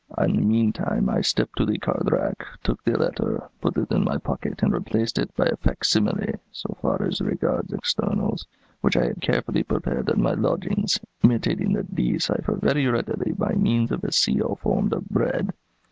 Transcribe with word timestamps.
In 0.17 0.35
the 0.35 0.41
meantime 0.41 1.09
I 1.11 1.21
stepped 1.21 1.57
to 1.59 1.65
the 1.67 1.77
card 1.77 2.09
rack, 2.11 2.43
took 2.63 2.83
the 2.83 2.97
letter, 2.97 3.43
put 3.61 3.77
it 3.77 3.91
in 3.91 4.03
my 4.03 4.17
pocket, 4.17 4.63
and 4.63 4.73
replaced 4.73 5.19
it 5.19 5.31
by 5.35 5.45
a 5.45 5.55
fac 5.55 5.85
simile 5.85 6.39
(so 6.51 6.75
far 6.81 7.03
as 7.03 7.21
regards 7.21 7.71
externals) 7.71 8.47
which 8.79 8.97
I 8.97 9.05
had 9.05 9.21
carefully 9.21 9.61
prepared 9.61 10.09
at 10.09 10.17
my 10.17 10.33
lodgings, 10.33 10.99
imitating 11.23 11.73
the 11.73 11.83
D 11.83 12.17
cipher 12.17 12.55
very 12.59 12.87
readily 12.87 13.31
by 13.33 13.53
means 13.53 13.91
of 13.91 14.03
a 14.03 14.11
seal 14.11 14.55
formed 14.59 14.91
of 14.93 15.07
bread. 15.07 15.51